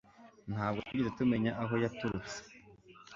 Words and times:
Ntabwo 0.51 0.79
twigeze 0.85 1.09
tumenya 1.19 1.51
aho 1.61 1.73
yaturutse 1.83 2.37